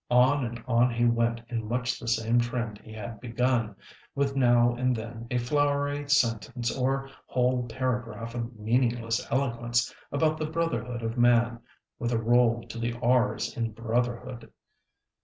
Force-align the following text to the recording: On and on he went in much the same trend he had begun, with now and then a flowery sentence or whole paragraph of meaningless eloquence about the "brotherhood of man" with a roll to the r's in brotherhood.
On 0.09 0.43
and 0.43 0.63
on 0.67 0.89
he 0.89 1.05
went 1.05 1.41
in 1.47 1.67
much 1.69 1.99
the 1.99 2.07
same 2.07 2.39
trend 2.39 2.79
he 2.79 2.91
had 2.91 3.21
begun, 3.21 3.75
with 4.15 4.35
now 4.35 4.73
and 4.73 4.95
then 4.95 5.27
a 5.29 5.37
flowery 5.37 6.09
sentence 6.09 6.75
or 6.75 7.07
whole 7.27 7.67
paragraph 7.67 8.33
of 8.33 8.57
meaningless 8.59 9.23
eloquence 9.29 9.93
about 10.11 10.39
the 10.39 10.47
"brotherhood 10.47 11.03
of 11.03 11.19
man" 11.19 11.59
with 11.99 12.11
a 12.11 12.17
roll 12.17 12.63
to 12.69 12.79
the 12.79 12.93
r's 12.99 13.55
in 13.55 13.73
brotherhood. 13.73 14.51